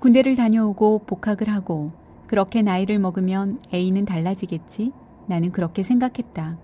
군대를 0.00 0.34
다녀오고 0.34 1.02
복학을 1.06 1.50
하고 1.50 1.88
그렇게 2.26 2.62
나이를 2.62 2.98
먹으면 2.98 3.60
A는 3.72 4.06
달라지겠지? 4.06 4.92
나는 5.26 5.52
그렇게 5.52 5.82
생각했다. 5.82 6.58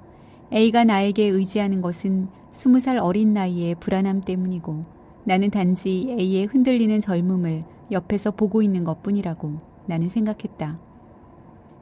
A가 0.53 0.85
나에게 0.85 1.25
의지하는 1.25 1.83
것은 1.83 2.29
스무 2.53 2.80
살 2.80 2.96
어린 2.96 3.35
나이의 3.35 3.75
불안함 3.75 4.22
때문이고 4.22 4.80
나는 5.25 5.51
단지 5.51 6.17
A의 6.19 6.46
흔들리는 6.46 6.99
젊음을 7.01 7.64
옆에서 7.93 8.30
보고 8.30 8.62
있는 8.62 8.85
것 8.85 9.03
뿐이라고 9.03 9.59
나는 9.84 10.09
생각했다. 10.09 10.79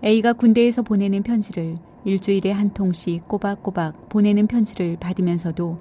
A가 0.02 0.32
군대에서 0.32 0.82
보내는 0.82 1.23
편지를 1.23 1.79
일주일에 2.05 2.50
한 2.50 2.75
통씩 2.75 3.29
꼬박꼬박 3.29 4.09
보내는 4.09 4.48
편지를 4.48 4.96
받으면서도 4.98 5.77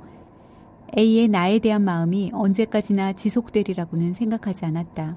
A의 0.96 1.30
나에 1.30 1.58
대한 1.58 1.82
마음이 1.82 2.30
언제까지나 2.32 3.14
지속되리라고는 3.14 4.14
생각하지 4.14 4.66
않았다. 4.66 5.16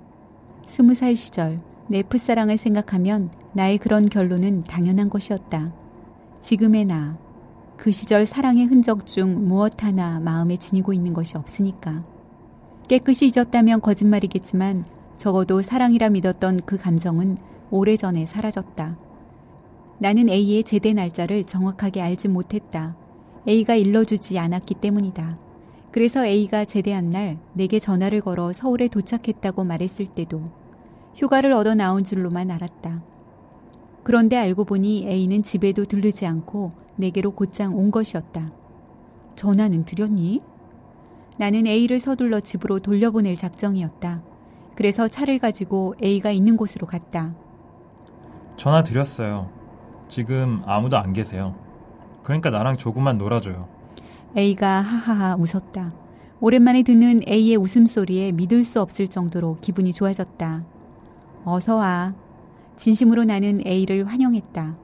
스무 0.67 0.95
살 0.95 1.17
시절 1.17 1.59
내 1.88 2.02
풋사랑을 2.02 2.56
생각하면 2.56 3.30
나의 3.52 3.79
그런 3.79 4.09
결론은 4.09 4.65
당연한 4.65 5.09
것이었다. 5.09 5.73
지금의 6.41 6.84
나, 6.84 7.16
그 7.77 7.93
시절 7.93 8.27
사랑의 8.27 8.66
흔적 8.66 9.07
중 9.07 9.47
무엇 9.48 9.83
하나 9.84 10.19
마음에 10.21 10.57
지니고 10.57 10.93
있는 10.93 11.12
것이 11.12 11.37
없으니까. 11.37 12.05
깨끗이 12.88 13.27
잊었다면 13.27 13.80
거짓말이겠지만 13.80 14.84
적어도 15.16 15.62
사랑이라 15.62 16.10
믿었던 16.10 16.60
그 16.66 16.77
감정은 16.77 17.38
오래전에 17.71 18.27
사라졌다. 18.27 18.98
나는 19.98 20.29
A의 20.29 20.62
제대 20.65 20.93
날짜를 20.93 21.45
정확하게 21.45 22.02
알지 22.02 22.29
못했다. 22.29 22.96
A가 23.48 23.74
일러주지 23.74 24.38
않았기 24.38 24.74
때문이다. 24.74 25.45
그래서 25.96 26.27
A가 26.27 26.66
제대한 26.66 27.09
날 27.09 27.38
내게 27.55 27.78
전화를 27.78 28.20
걸어 28.20 28.52
서울에 28.52 28.87
도착했다고 28.87 29.64
말했을 29.64 30.04
때도 30.04 30.45
휴가를 31.14 31.54
얻어 31.54 31.74
나온 31.74 32.04
줄로만 32.04 32.50
알았다. 32.50 33.02
그런데 34.02 34.37
알고 34.37 34.65
보니 34.65 35.06
A는 35.09 35.43
집에도 35.43 35.87
들르지 35.87 36.26
않고 36.26 36.68
내게로 36.96 37.30
곧장 37.30 37.74
온 37.74 37.90
것이었다. 37.90 38.52
전화는 39.37 39.87
드렸니? 39.87 40.43
나는 41.38 41.66
A를 41.66 41.99
서둘러 41.99 42.40
집으로 42.40 42.80
돌려보낼 42.80 43.34
작정이었다. 43.34 44.21
그래서 44.74 45.09
차를 45.09 45.38
가지고 45.38 45.95
A가 46.02 46.30
있는 46.30 46.59
곳으로 46.59 46.87
갔다. 46.87 47.34
전화 48.59 48.82
드렸어요. 48.82 49.49
지금 50.09 50.60
아무도 50.66 50.99
안 50.99 51.15
계세요. 51.15 51.54
그러니까 52.23 52.51
나랑 52.51 52.76
조금만 52.76 53.16
놀아줘요. 53.16 53.76
A가 54.37 54.80
하하하 54.80 55.37
웃었다. 55.37 55.92
오랜만에 56.40 56.82
듣는 56.82 57.23
A의 57.29 57.56
웃음소리에 57.56 58.32
믿을 58.32 58.65
수 58.65 58.80
없을 58.80 59.09
정도로 59.09 59.56
기분이 59.60 59.93
좋아졌다. 59.93 60.65
어서 61.45 61.76
와. 61.76 62.15
진심으로 62.76 63.24
나는 63.24 63.66
A를 63.66 64.04
환영했다. 64.06 64.75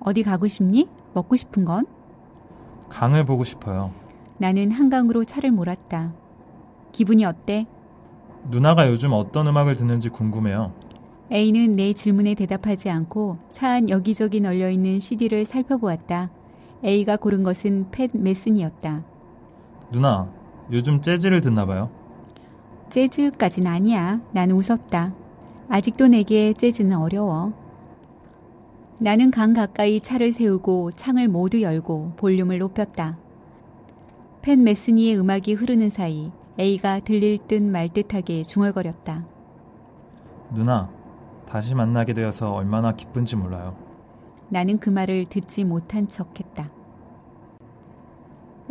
어디 0.00 0.22
가고 0.24 0.48
싶니? 0.48 0.88
먹고 1.14 1.36
싶은 1.36 1.64
건? 1.64 1.86
강을 2.88 3.24
보고 3.24 3.44
싶어요. 3.44 3.92
나는 4.38 4.72
한강으로 4.72 5.24
차를 5.24 5.52
몰았다. 5.52 6.12
기분이 6.90 7.24
어때? 7.24 7.66
누나가 8.50 8.88
요즘 8.90 9.12
어떤 9.12 9.46
음악을 9.46 9.76
듣는지 9.76 10.08
궁금해요. 10.08 10.72
A는 11.32 11.76
내 11.76 11.92
질문에 11.92 12.34
대답하지 12.34 12.90
않고 12.90 13.34
차 13.52 13.68
안 13.74 13.88
여기저기 13.88 14.40
널려 14.40 14.68
있는 14.70 14.98
CD를 14.98 15.44
살펴보았다. 15.46 16.30
A가 16.84 17.16
고른 17.16 17.42
것은 17.42 17.90
팻 17.90 18.10
메슨이었다. 18.14 19.02
누나, 19.90 20.28
요즘 20.70 21.00
재즈를 21.00 21.40
듣나 21.40 21.64
봐요. 21.66 21.90
재즈까진 22.90 23.66
아니야. 23.66 24.20
나는 24.32 24.56
웃었다. 24.56 25.14
아직도 25.68 26.08
내게 26.08 26.52
재즈는 26.52 26.96
어려워. 26.96 27.52
나는 28.98 29.30
강 29.30 29.54
가까이 29.54 30.00
차를 30.00 30.32
세우고 30.32 30.92
창을 30.92 31.28
모두 31.28 31.62
열고 31.62 32.12
볼륨을 32.16 32.58
높였다. 32.58 33.18
팻 34.42 34.62
메스니의 34.62 35.18
음악이 35.18 35.54
흐르는 35.54 35.90
사이 35.90 36.30
A가 36.60 37.00
들릴 37.00 37.38
듯 37.48 37.62
말 37.62 37.88
듯하게 37.88 38.42
중얼거렸다. 38.42 39.24
누나, 40.52 40.90
다시 41.46 41.74
만나게 41.74 42.12
되어서 42.12 42.52
얼마나 42.52 42.92
기쁜지 42.92 43.36
몰라요. 43.36 43.74
나는 44.50 44.78
그 44.78 44.90
말을 44.90 45.24
듣지 45.24 45.64
못한 45.64 46.06
척 46.08 46.38
했다. 46.38 46.70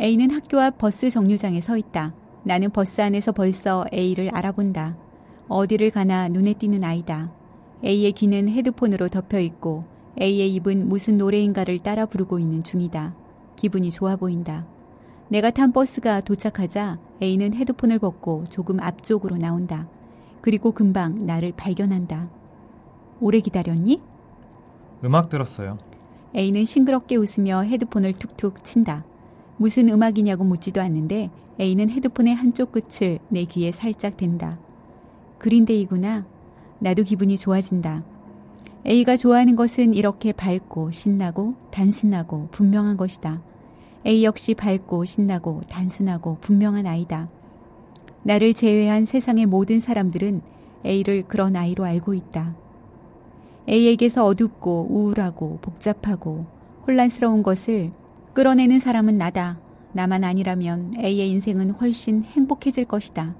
A는 0.00 0.32
학교 0.32 0.58
앞 0.58 0.78
버스 0.78 1.08
정류장에 1.08 1.60
서 1.60 1.76
있다. 1.76 2.14
나는 2.42 2.70
버스 2.70 3.00
안에서 3.00 3.30
벌써 3.30 3.84
A를 3.92 4.28
알아본다. 4.34 4.96
어디를 5.48 5.90
가나 5.92 6.28
눈에 6.28 6.54
띄는 6.54 6.82
아이다. 6.82 7.30
A의 7.84 8.10
귀는 8.12 8.48
헤드폰으로 8.48 9.08
덮여 9.08 9.38
있고 9.38 9.84
A의 10.20 10.52
입은 10.54 10.88
무슨 10.88 11.16
노래인가를 11.16 11.78
따라 11.78 12.06
부르고 12.06 12.40
있는 12.40 12.64
중이다. 12.64 13.14
기분이 13.54 13.92
좋아 13.92 14.16
보인다. 14.16 14.66
내가 15.28 15.50
탄 15.50 15.72
버스가 15.72 16.22
도착하자 16.22 16.98
A는 17.22 17.54
헤드폰을 17.54 18.00
벗고 18.00 18.44
조금 18.50 18.80
앞쪽으로 18.80 19.36
나온다. 19.36 19.88
그리고 20.40 20.72
금방 20.72 21.24
나를 21.24 21.52
발견한다. 21.56 22.28
오래 23.20 23.38
기다렸니? 23.38 24.02
음악 25.04 25.28
들었어요. 25.28 25.78
A는 26.34 26.64
싱그럽게 26.64 27.14
웃으며 27.14 27.62
헤드폰을 27.62 28.14
툭툭 28.14 28.64
친다. 28.64 29.04
무슨 29.56 29.88
음악이냐고 29.88 30.44
묻지도 30.44 30.80
않는데 30.80 31.30
A는 31.60 31.90
헤드폰의 31.90 32.34
한쪽 32.34 32.72
끝을 32.72 33.18
내 33.28 33.44
귀에 33.44 33.70
살짝 33.70 34.16
댄다. 34.16 34.58
그린데이구나. 35.38 36.26
나도 36.80 37.04
기분이 37.04 37.36
좋아진다. 37.38 38.04
A가 38.86 39.16
좋아하는 39.16 39.56
것은 39.56 39.94
이렇게 39.94 40.32
밝고 40.32 40.90
신나고 40.90 41.52
단순하고 41.70 42.48
분명한 42.50 42.96
것이다. 42.96 43.40
A 44.06 44.24
역시 44.24 44.54
밝고 44.54 45.04
신나고 45.04 45.62
단순하고 45.68 46.38
분명한 46.40 46.86
아이다. 46.86 47.30
나를 48.24 48.52
제외한 48.52 49.06
세상의 49.06 49.46
모든 49.46 49.80
사람들은 49.80 50.42
A를 50.84 51.22
그런 51.26 51.56
아이로 51.56 51.84
알고 51.84 52.12
있다. 52.14 52.54
A에게서 53.68 54.26
어둡고 54.26 54.88
우울하고 54.90 55.58
복잡하고 55.62 56.44
혼란스러운 56.86 57.42
것을 57.42 57.92
끌어내는 58.34 58.80
사람은 58.80 59.16
나다. 59.16 59.60
나만 59.92 60.24
아니라면 60.24 60.92
A의 60.98 61.30
인생은 61.30 61.70
훨씬 61.70 62.24
행복해질 62.24 62.84
것이다. 62.84 63.36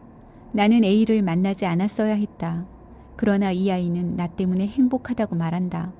나는 0.52 0.84
A를 0.84 1.20
만나지 1.20 1.66
않았어야 1.66 2.14
했다. 2.14 2.64
그러나 3.16 3.50
이 3.50 3.72
아이는 3.72 4.14
나 4.16 4.28
때문에 4.28 4.68
행복하다고 4.68 5.36
말한다. 5.36 5.92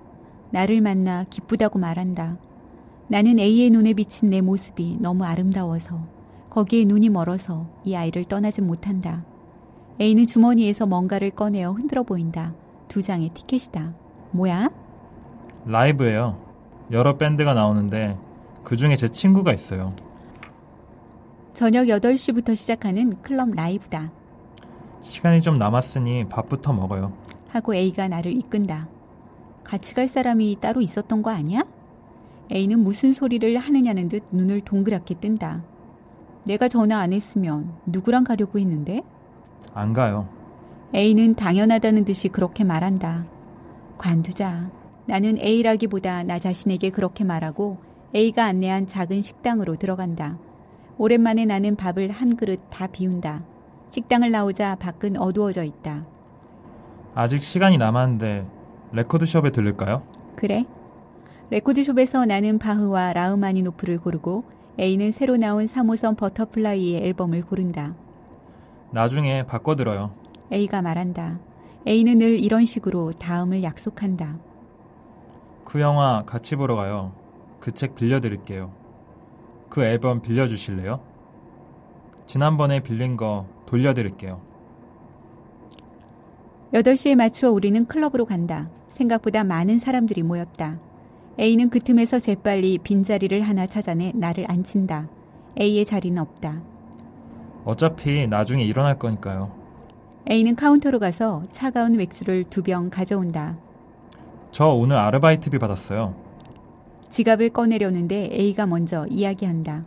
나를 0.53 0.81
만나 0.81 1.25
기쁘다고 1.29 1.81
말한다. 1.81 2.39
나는 3.09 3.41
A의 3.41 3.71
눈에 3.71 3.95
비친 3.95 4.31
내 4.31 4.41
모습이 4.41 4.99
너무 5.01 5.25
아름다워서 5.25 6.01
거기에 6.49 6.85
눈이 6.85 7.09
멀어서 7.09 7.67
이 7.83 7.97
아이를 7.97 8.23
떠나지 8.25 8.63
못한다. 8.63 9.25
A는 10.01 10.29
주머니에서 10.29 10.87
뭔가를 10.87 11.31
꺼내어 11.31 11.73
흔들어 11.73 12.05
보인다. 12.05 12.55
두 12.87 13.03
장의 13.03 13.31
티켓이다. 13.35 13.93
뭐야? 14.31 14.71
라이브예요. 15.67 16.39
여러 16.93 17.17
밴드가 17.17 17.55
나오는데 17.55 18.17
그 18.65 18.77
중에 18.77 18.97
제 18.97 19.09
친구가 19.09 19.53
있어요. 19.53 19.95
저녁 21.53 21.85
8시부터 21.85 22.57
시작하는 22.57 23.21
클럽 23.23 23.51
라이브다. 23.51 24.11
시간이 25.03 25.41
좀 25.43 25.59
남았으니 25.59 26.29
밥부터 26.29 26.73
먹어요. 26.73 27.13
하고 27.49 27.75
A가 27.75 28.09
나를 28.09 28.33
이끈다. 28.33 28.89
같이 29.63 29.95
갈 29.95 30.09
사람이 30.09 30.57
따로 30.61 30.81
있었던 30.81 31.23
거 31.23 31.31
아니야? 31.31 31.65
A는 32.51 32.81
무슨 32.81 33.13
소리를 33.13 33.57
하느냐는 33.57 34.09
듯 34.09 34.25
눈을 34.33 34.63
동그랗게 34.63 35.15
뜬다. 35.15 35.63
내가 36.45 36.69
전화 36.69 36.99
안 36.99 37.13
했으면 37.13 37.73
누구랑 37.87 38.25
가려고 38.25 38.59
했는데? 38.59 39.01
안 39.73 39.93
가요. 39.93 40.29
A는 40.95 41.35
당연하다는 41.35 42.05
듯이 42.05 42.29
그렇게 42.29 42.65
말한다. 42.65 43.27
관두자. 43.99 44.71
나는 45.07 45.39
A라기보다 45.39 46.23
나 46.23 46.39
자신에게 46.39 46.91
그렇게 46.91 47.25
말하고 47.25 47.79
A가 48.15 48.45
안내한 48.45 48.87
작은 48.87 49.23
식당으로 49.23 49.75
들어간다. 49.77 50.39
오랜만에 50.99 51.45
나는 51.47 51.75
밥을 51.75 52.11
한 52.11 52.37
그릇 52.37 52.61
다 52.71 52.87
비운다. 52.87 53.43
식당을 53.89 54.31
나오자 54.31 54.77
밖은 54.77 55.17
어두워져 55.19 55.65
있다. 55.65 56.07
아직 57.15 57.43
시간이 57.43 57.77
남았는데 57.79 58.47
레코드숍에 58.93 59.51
들를까요? 59.51 60.03
그래. 60.37 60.65
레코드숍에서 61.51 62.25
나는 62.25 62.59
바흐와 62.59 63.13
라흐마니노프를 63.13 63.99
고르고 63.99 64.45
A는 64.79 65.11
새로 65.13 65.37
나온 65.37 65.67
3호선 65.67 66.17
버터플라이의 66.17 67.05
앨범을 67.07 67.43
고른다. 67.43 67.95
나중에 68.93 69.45
바꿔 69.45 69.75
들어요. 69.75 70.13
A가 70.53 70.83
말한다. 70.83 71.41
A는 71.87 72.19
늘 72.19 72.39
이런 72.39 72.65
식으로 72.65 73.13
다음을 73.13 73.63
약속한다. 73.65 74.39
그 75.65 75.81
영화 75.81 76.23
같이 76.25 76.55
보러 76.55 76.77
가요. 76.77 77.13
그 77.65 77.73
책 77.73 77.95
빌려드릴게요. 77.95 78.71
그 79.71 79.83
앨범 79.83 80.21
빌려주실래요? 80.21 81.01
지난번에 82.27 82.81
빌린 82.81 83.17
거 83.17 83.47
돌려드릴게요. 83.65 84.43
8시에 86.75 87.15
맞추어 87.15 87.51
우리는 87.51 87.87
클럽으로 87.87 88.27
간다. 88.27 88.69
생각보다 88.91 89.45
많은 89.45 89.79
사람들이 89.79 90.23
모였다. 90.23 90.79
A는 91.41 91.71
그 91.71 91.79
틈에서 91.81 92.19
재빨리 92.19 92.79
빈자리를 92.83 93.41
하나 93.41 93.67
찾아내 93.67 94.13
나를 94.15 94.45
앉힌다. 94.47 95.09
A의 95.59 95.87
자리는 95.87 96.21
없다. 96.21 96.61
어차피 97.65 98.27
나중에 98.27 98.63
일어날 98.63 98.99
거니까요. 98.99 99.51
A는 100.31 100.55
카운터로 100.55 100.99
가서 100.99 101.45
차가운 101.51 101.97
맥주를 101.97 102.45
두 102.45 102.63
병 102.63 102.91
가져온다. 102.91 103.57
저 104.51 104.67
오늘 104.67 104.97
아르바이트비 104.97 105.59
받았어요. 105.59 106.24
지갑을 107.15 107.51
꺼내려는데 107.51 108.31
A가 108.33 108.67
먼저 108.67 109.07
이야기한다. 109.07 109.85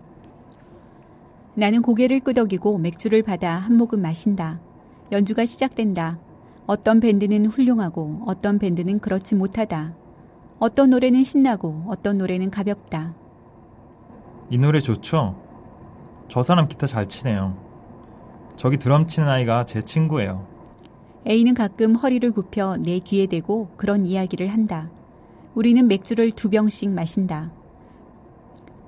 나는 1.55 1.81
고개를 1.81 2.21
끄덕이고 2.21 2.77
맥주를 2.77 3.21
받아 3.21 3.53
한 3.57 3.75
모금 3.75 4.01
마신다. 4.01 4.61
연주가 5.11 5.45
시작된다. 5.45 6.19
어떤 6.67 7.01
밴드는 7.01 7.47
훌륭하고 7.47 8.13
어떤 8.25 8.59
밴드는 8.59 8.99
그렇지 8.99 9.35
못하다. 9.35 9.93
어떤 10.59 10.89
노래는 10.89 11.23
신나고 11.23 11.83
어떤 11.89 12.17
노래는 12.17 12.49
가볍다. 12.49 13.13
이 14.49 14.57
노래 14.57 14.79
좋죠? 14.79 15.35
저 16.29 16.43
사람 16.43 16.69
기타 16.69 16.87
잘 16.87 17.07
치네요. 17.07 17.57
저기 18.55 18.77
드럼 18.77 19.05
치는 19.05 19.27
아이가 19.27 19.65
제 19.65 19.81
친구예요. 19.81 20.47
A는 21.27 21.55
가끔 21.55 21.95
허리를 21.95 22.31
굽혀 22.31 22.77
내 22.77 22.99
귀에 22.99 23.25
대고 23.25 23.71
그런 23.75 24.05
이야기를 24.05 24.47
한다. 24.47 24.89
우리는 25.57 25.87
맥주를 25.87 26.29
두 26.33 26.51
병씩 26.51 26.91
마신다. 26.91 27.51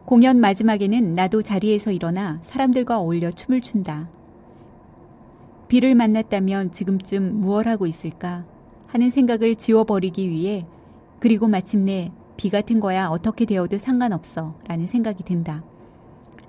공연 0.05 0.39
마지막에는 0.39 1.15
나도 1.15 1.41
자리에서 1.41 1.91
일어나 1.91 2.39
사람들과 2.43 2.99
어울려 2.99 3.31
춤을 3.31 3.61
춘다. 3.61 4.07
비를 5.67 5.95
만났다면 5.95 6.71
지금쯤 6.71 7.41
무얼 7.41 7.67
하고 7.67 7.87
있을까 7.87 8.45
하는 8.85 9.09
생각을 9.09 9.55
지워버리기 9.55 10.29
위해 10.29 10.63
그리고 11.19 11.47
마침내 11.47 12.11
비 12.37 12.51
같은 12.51 12.79
거야 12.79 13.07
어떻게 13.07 13.45
되어도 13.45 13.79
상관없어 13.79 14.53
라는 14.67 14.85
생각이 14.85 15.23
든다. 15.23 15.63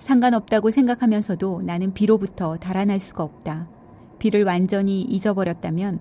상관없다고 0.01 0.71
생각하면서도 0.71 1.63
나는 1.63 1.95
비로부터 1.95 2.59
달아날 2.59 3.01
수가 3.01 3.25
없다. 3.25 3.71
비를 4.19 4.45
완전히 4.45 5.01
잊어버렸다면 5.01 5.99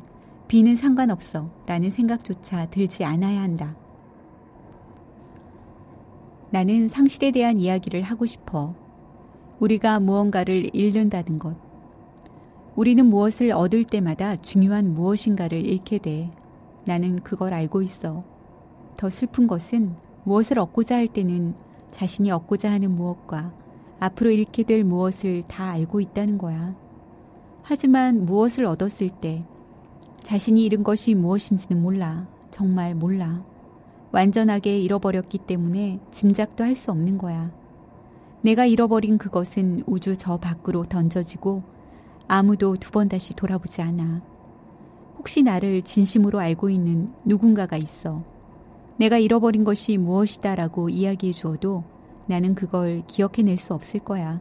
비는 0.50 0.75
상관없어 0.75 1.48
라는 1.66 1.89
생각조차 1.89 2.66
들지 2.66 3.06
않아야 3.06 3.42
한다. 3.42 3.77
나는 6.51 6.89
상실에 6.89 7.31
대한 7.31 7.59
이야기를 7.59 8.01
하고 8.01 8.25
싶어. 8.25 8.69
우리가 9.59 9.99
무언가를 9.99 10.69
잃는다는 10.73 11.37
것. 11.37 11.55
우리는 12.75 13.05
무엇을 13.05 13.51
얻을 13.51 13.83
때마다 13.83 14.35
중요한 14.37 14.93
무엇인가를 14.93 15.65
잃게 15.65 15.97
돼. 15.97 16.31
나는 16.85 17.19
그걸 17.21 17.53
알고 17.53 17.81
있어. 17.81 18.21
더 18.97 19.09
슬픈 19.09 19.47
것은 19.47 19.95
무엇을 20.23 20.59
얻고자 20.59 20.95
할 20.95 21.07
때는 21.07 21.53
자신이 21.91 22.31
얻고자 22.31 22.71
하는 22.71 22.95
무엇과 22.95 23.53
앞으로 23.99 24.31
잃게 24.31 24.63
될 24.63 24.83
무엇을 24.83 25.43
다 25.47 25.71
알고 25.71 25.99
있다는 25.99 26.37
거야. 26.37 26.75
하지만 27.61 28.25
무엇을 28.25 28.65
얻었을 28.65 29.09
때 29.21 29.45
자신이 30.23 30.65
잃은 30.65 30.83
것이 30.83 31.15
무엇인지는 31.15 31.81
몰라. 31.81 32.27
정말 32.49 32.95
몰라. 32.95 33.43
완전하게 34.11 34.79
잃어버렸기 34.79 35.39
때문에 35.39 36.00
짐작도 36.11 36.63
할 36.63 36.75
수 36.75 36.91
없는 36.91 37.17
거야. 37.17 37.51
내가 38.41 38.65
잃어버린 38.65 39.17
그것은 39.17 39.83
우주 39.85 40.15
저 40.17 40.38
밖으로 40.38 40.83
던져지고 40.83 41.63
아무도 42.27 42.75
두 42.77 42.91
번 42.91 43.09
다시 43.09 43.33
돌아보지 43.35 43.81
않아. 43.81 44.21
혹시 45.17 45.44
나를 45.44 45.81
진심으로 45.81 46.39
알고 46.39 46.69
있는 46.69 47.11
누군가가 47.25 47.75
있어. 47.77 48.17
내가 48.97 49.17
잃어버린 49.17 49.63
것이 49.63 49.97
무엇이다라고 49.97 50.89
이야기해 50.89 51.33
주어도 51.33 51.83
나는 52.27 52.56
그걸 52.56 53.03
기억해낼 53.07 53.57
수 53.57 53.73
없을 53.73 54.00
거야. 54.00 54.39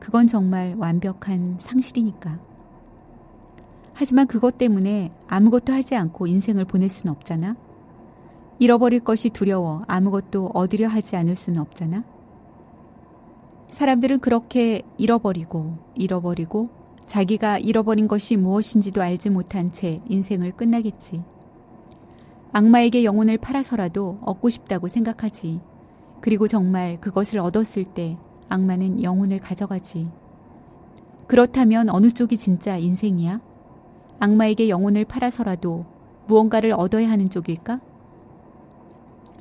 그건 0.00 0.26
정말 0.26 0.74
완벽한 0.78 1.56
상실이니까. 1.60 2.40
하지만 3.92 4.26
그것 4.26 4.56
때문에 4.58 5.12
아무것도 5.28 5.72
하지 5.72 5.94
않고 5.94 6.26
인생을 6.26 6.64
보낼 6.64 6.88
수는 6.88 7.12
없잖아. 7.12 7.56
잃어버릴 8.60 9.00
것이 9.00 9.30
두려워 9.30 9.80
아무것도 9.88 10.50
얻으려 10.52 10.86
하지 10.86 11.16
않을 11.16 11.34
수는 11.34 11.60
없잖아. 11.60 12.04
사람들은 13.68 14.20
그렇게 14.20 14.82
잃어버리고 14.98 15.72
잃어버리고 15.94 16.66
자기가 17.06 17.58
잃어버린 17.58 18.06
것이 18.06 18.36
무엇인지도 18.36 19.00
알지 19.00 19.30
못한 19.30 19.72
채 19.72 20.02
인생을 20.08 20.52
끝나겠지. 20.52 21.22
악마에게 22.52 23.02
영혼을 23.02 23.38
팔아서라도 23.38 24.18
얻고 24.22 24.50
싶다고 24.50 24.88
생각하지. 24.88 25.60
그리고 26.20 26.46
정말 26.46 27.00
그것을 27.00 27.38
얻었을 27.38 27.84
때 27.84 28.18
악마는 28.50 29.02
영혼을 29.02 29.40
가져가지. 29.40 30.06
그렇다면 31.26 31.88
어느 31.88 32.10
쪽이 32.10 32.36
진짜 32.36 32.76
인생이야? 32.76 33.40
악마에게 34.18 34.68
영혼을 34.68 35.06
팔아서라도 35.06 35.80
무언가를 36.26 36.72
얻어야 36.72 37.08
하는 37.08 37.30
쪽일까? 37.30 37.80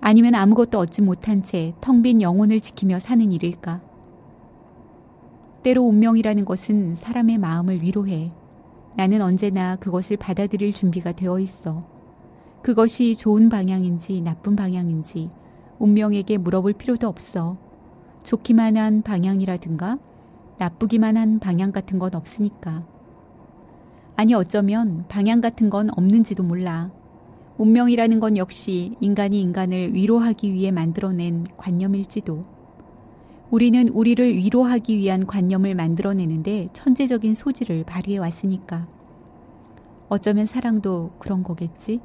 아니면 0.02 0.36
아무것도 0.36 0.80
얻지 0.80 1.02
못한 1.02 1.44
채 1.44 1.74
텅 1.82 2.02
빈 2.02 2.22
영혼을 2.22 2.60
지키며 2.60 3.00
사는 3.00 3.32
일일까? 3.32 3.82
때로 5.62 5.84
운명이라는 5.84 6.46
것은 6.46 6.96
사람의 6.96 7.38
마음을 7.38 7.82
위로해. 7.82 8.30
나는 8.96 9.22
언제나 9.22 9.76
그것을 9.76 10.18
받아들일 10.18 10.74
준비가 10.74 11.12
되어 11.12 11.40
있어. 11.40 11.82
그것이 12.62 13.16
좋은 13.16 13.50
방향인지 13.50 14.22
나쁜 14.22 14.56
방향인지 14.56 15.30
운명에게 15.80 16.38
물어볼 16.38 16.74
필요도 16.74 17.08
없어. 17.08 17.56
좋기만 18.24 18.78
한 18.78 19.02
방향이라든가 19.02 19.98
나쁘기만 20.58 21.16
한 21.18 21.40
방향 21.40 21.72
같은 21.72 22.00
건 22.00 22.16
없으니까. 22.16 22.82
아니 24.16 24.34
어쩌면 24.34 25.06
방향 25.08 25.40
같은 25.40 25.70
건 25.70 25.90
없는지도 25.96 26.44
몰라. 26.44 26.92
운명이라는 27.60 28.22
건 28.22 28.38
역시 28.38 28.96
인간이 29.02 29.42
인간을 29.42 29.94
위로하기 29.94 30.54
위해 30.54 30.72
만들어낸 30.72 31.46
관념일지도. 31.58 32.46
우리는 33.52 33.90
우리를 33.90 34.34
위로하기 34.34 34.98
위한 34.98 35.28
관념을 35.28 35.76
만들어내는데 35.76 36.70
천재적인 36.72 37.36
소질을 37.36 37.84
발휘해 37.84 38.18
왔으니까. 38.18 38.86
어쩌면 40.08 40.46
사랑도 40.46 41.12
그런 41.20 41.44
거겠지? 41.44 42.00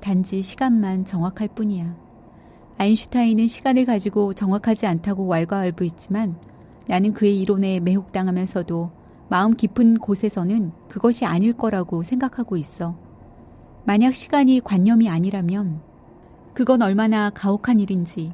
단지 0.00 0.42
시간만 0.42 1.06
정확할 1.06 1.48
뿐이야. 1.48 1.96
아인슈타인은 2.76 3.46
시간을 3.46 3.86
가지고 3.86 4.34
정확하지 4.34 4.86
않다고 4.86 5.26
왈가왈부했지만 5.26 6.36
나는 6.88 7.14
그의 7.14 7.40
이론에 7.40 7.80
매혹당하면서도 7.80 8.90
마음 9.30 9.54
깊은 9.54 9.96
곳에서는 9.96 10.72
그것이 10.90 11.24
아닐 11.24 11.54
거라고 11.54 12.02
생각하고 12.02 12.58
있어. 12.58 13.03
만약 13.84 14.14
시간이 14.14 14.60
관념이 14.60 15.08
아니라면 15.08 15.80
그건 16.54 16.82
얼마나 16.82 17.30
가혹한 17.30 17.80
일인지. 17.80 18.32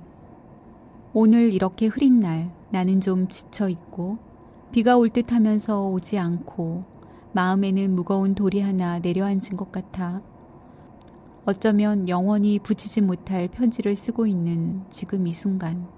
오늘 1.13 1.53
이렇게 1.53 1.87
흐린 1.87 2.21
날 2.21 2.53
나는 2.71 3.01
좀 3.01 3.29
지쳐 3.29 3.69
있고 3.69 4.19
비가 4.71 4.97
올 4.97 5.09
듯 5.11 5.33
하면서 5.33 5.89
오지 5.89 6.19
않고 6.19 6.83
마음에는 7.33 7.95
무거운 7.95 8.35
돌이 8.35 8.61
하나 8.61 8.99
내려앉은 9.01 9.57
것 9.57 9.73
같아 9.73 10.23
어쩌면 11.45 12.09
영원히 12.09 12.59
붙이지 12.61 13.01
못할 13.01 13.49
편지를 13.49 13.97
쓰고 13.97 14.27
있는 14.27 14.83
지금 14.91 15.27
이 15.27 15.33
순간. 15.33 15.89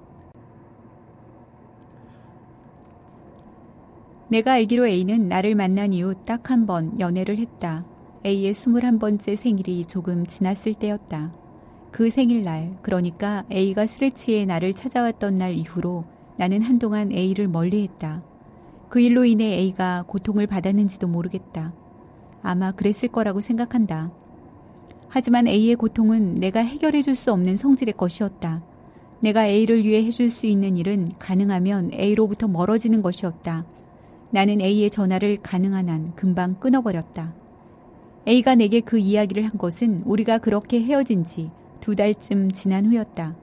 내가 4.28 4.52
알기로 4.52 4.86
A는 4.86 5.28
나를 5.28 5.54
만난 5.54 5.92
이후 5.92 6.14
딱 6.24 6.50
한 6.50 6.64
번 6.64 6.98
연애를 7.00 7.36
했다. 7.38 7.84
A의 8.24 8.52
21번째 8.52 9.34
생일이 9.34 9.84
조금 9.84 10.24
지났을 10.26 10.74
때였다. 10.74 11.32
그 11.90 12.08
생일날, 12.08 12.78
그러니까 12.80 13.44
A가 13.50 13.86
술에 13.86 14.10
취해 14.10 14.46
나를 14.46 14.74
찾아왔던 14.74 15.38
날 15.38 15.54
이후로 15.54 16.04
나는 16.36 16.62
한동안 16.62 17.10
A를 17.10 17.46
멀리 17.46 17.82
했다. 17.82 18.22
그 18.88 19.00
일로 19.00 19.24
인해 19.24 19.44
A가 19.58 20.04
고통을 20.06 20.46
받았는지도 20.46 21.08
모르겠다. 21.08 21.74
아마 22.42 22.70
그랬을 22.70 23.08
거라고 23.08 23.40
생각한다. 23.40 24.12
하지만 25.08 25.48
A의 25.48 25.74
고통은 25.74 26.36
내가 26.36 26.60
해결해 26.60 27.02
줄 27.02 27.16
수 27.16 27.32
없는 27.32 27.56
성질의 27.56 27.94
것이었다. 27.96 28.62
내가 29.20 29.48
A를 29.48 29.84
위해 29.84 30.04
해줄 30.04 30.30
수 30.30 30.46
있는 30.46 30.76
일은 30.76 31.10
가능하면 31.18 31.90
A로부터 31.92 32.46
멀어지는 32.46 33.02
것이었다. 33.02 33.66
나는 34.30 34.60
A의 34.60 34.90
전화를 34.90 35.38
가능한 35.42 35.88
한 35.88 36.14
금방 36.14 36.54
끊어버렸다. 36.60 37.41
A가 38.26 38.54
내게 38.54 38.80
그 38.80 38.98
이야기를 38.98 39.44
한 39.44 39.58
것은 39.58 40.02
우리가 40.04 40.38
그렇게 40.38 40.80
헤어진 40.82 41.24
지 41.24 41.50
두 41.82 41.96
달쯤 41.96 42.52
지난 42.52 42.86
후였다. 42.86 43.34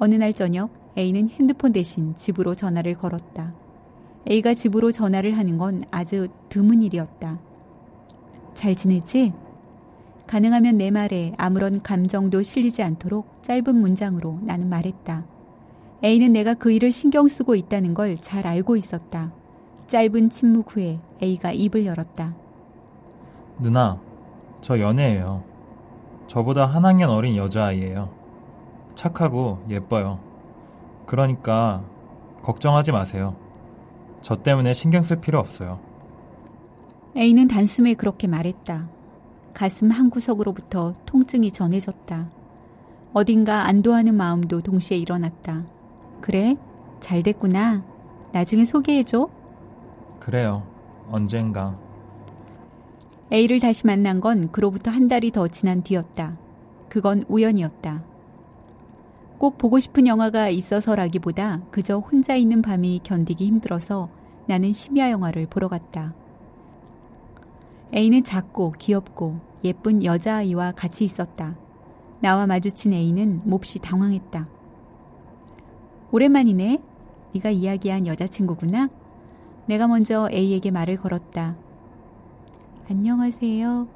어느 0.00 0.16
날 0.16 0.32
저녁 0.32 0.70
A는 0.98 1.30
핸드폰 1.30 1.72
대신 1.72 2.16
집으로 2.16 2.56
전화를 2.56 2.94
걸었다. 2.96 3.54
A가 4.28 4.54
집으로 4.54 4.90
전화를 4.90 5.38
하는 5.38 5.56
건 5.56 5.84
아주 5.92 6.26
드문 6.48 6.82
일이었다. 6.82 7.38
잘 8.54 8.74
지내지? 8.74 9.32
가능하면 10.26 10.78
내 10.78 10.90
말에 10.90 11.30
아무런 11.38 11.80
감정도 11.80 12.42
실리지 12.42 12.82
않도록 12.82 13.40
짧은 13.42 13.76
문장으로 13.76 14.34
나는 14.42 14.68
말했다. 14.68 15.24
A는 16.02 16.32
내가 16.32 16.54
그 16.54 16.72
일을 16.72 16.90
신경 16.90 17.28
쓰고 17.28 17.54
있다는 17.54 17.94
걸 17.94 18.16
잘 18.20 18.48
알고 18.48 18.74
있었다. 18.74 19.32
짧은 19.86 20.30
침묵 20.30 20.74
후에 20.74 20.98
A가 21.22 21.52
입을 21.52 21.86
열었다. 21.86 22.34
누나, 23.60 24.00
저 24.66 24.80
연애해요. 24.80 25.44
저보다 26.26 26.66
한 26.66 26.84
학년 26.84 27.08
어린 27.10 27.36
여자아이예요. 27.36 28.10
착하고 28.96 29.62
예뻐요. 29.70 30.18
그러니까 31.06 31.84
걱정하지 32.42 32.90
마세요. 32.90 33.36
저 34.22 34.42
때문에 34.42 34.72
신경 34.72 35.04
쓸 35.04 35.20
필요 35.20 35.38
없어요. 35.38 35.78
A는 37.16 37.46
단숨에 37.46 37.94
그렇게 37.94 38.26
말했다. 38.26 38.88
가슴 39.54 39.92
한구석으로부터 39.92 40.96
통증이 41.06 41.52
전해졌다. 41.52 42.28
어딘가 43.12 43.68
안도하는 43.68 44.16
마음도 44.16 44.62
동시에 44.62 44.96
일어났다. 44.96 45.62
그래? 46.20 46.54
잘 46.98 47.22
됐구나. 47.22 47.84
나중에 48.32 48.64
소개해줘. 48.64 49.28
그래요. 50.18 50.64
언젠가. 51.08 51.85
A를 53.32 53.58
다시 53.58 53.86
만난 53.86 54.20
건 54.20 54.52
그로부터 54.52 54.90
한 54.90 55.08
달이 55.08 55.32
더 55.32 55.48
지난 55.48 55.82
뒤였다. 55.82 56.38
그건 56.88 57.24
우연이었다. 57.28 58.04
꼭 59.38 59.58
보고 59.58 59.78
싶은 59.78 60.06
영화가 60.06 60.48
있어서라기보다 60.48 61.62
그저 61.70 61.98
혼자 61.98 62.36
있는 62.36 62.62
밤이 62.62 63.00
견디기 63.02 63.44
힘들어서 63.44 64.08
나는 64.46 64.72
심야 64.72 65.10
영화를 65.10 65.46
보러 65.46 65.68
갔다. 65.68 66.14
A는 67.94 68.22
작고 68.22 68.72
귀엽고 68.78 69.34
예쁜 69.64 70.04
여자아이와 70.04 70.72
같이 70.72 71.04
있었다. 71.04 71.56
나와 72.20 72.46
마주친 72.46 72.92
A는 72.92 73.42
몹시 73.44 73.80
당황했다. 73.80 74.48
오랜만이네. 76.12 76.78
네가 77.34 77.50
이야기한 77.50 78.06
여자친구구나. 78.06 78.88
내가 79.66 79.88
먼저 79.88 80.28
A에게 80.32 80.70
말을 80.70 80.96
걸었다. 80.96 81.56
안녕하세요. 82.88 83.88